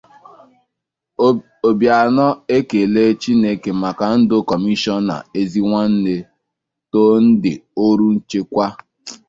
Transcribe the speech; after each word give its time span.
Obianọ 1.67 2.27
Ekelee 2.57 3.11
Chineke 3.21 3.71
Maka 3.81 4.05
Ndụ 4.19 4.37
Kọmishọna 4.49 5.15
Ezenwanne, 5.39 6.15
Tòó 6.91 7.11
Ndị 7.27 7.51
Ọrụ 7.85 8.07
Nchekwa 8.15 8.65